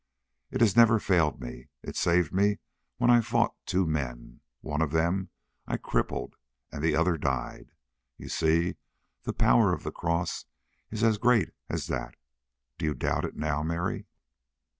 "It 0.49 0.61
has 0.61 0.75
never 0.75 0.97
failed 0.97 1.39
me. 1.39 1.69
It 1.83 1.95
saved 1.95 2.33
me 2.33 2.57
when 2.97 3.11
I 3.11 3.21
fought 3.21 3.53
two 3.67 3.85
men. 3.85 4.39
One 4.61 4.81
of 4.81 4.89
them 4.89 5.29
I 5.67 5.77
crippled 5.77 6.35
and 6.71 6.81
the 6.81 6.95
other 6.95 7.17
died. 7.19 7.71
You 8.17 8.27
see, 8.27 8.77
the 9.25 9.31
power 9.33 9.71
of 9.75 9.83
the 9.83 9.91
cross 9.91 10.45
is 10.89 11.03
as 11.03 11.19
great 11.19 11.51
as 11.69 11.85
that. 11.85 12.15
Do 12.79 12.85
you 12.85 12.95
doubt 12.95 13.25
it 13.25 13.35
now, 13.35 13.61
Mary?" 13.61 14.07